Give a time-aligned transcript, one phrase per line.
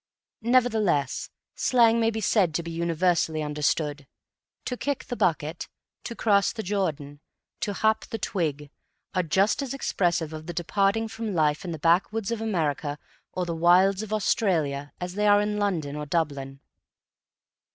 [0.41, 4.07] Nevertheless, slang may be said to be universally understood.
[4.65, 5.69] "To kick the bucket,"
[6.05, 7.19] "to cross the Jordan,"
[7.59, 8.71] "to hop the twig"
[9.13, 12.97] are just as expressive of the departing from life in the backwoods of America
[13.33, 16.61] or the wilds of Australia as they are in London or Dublin.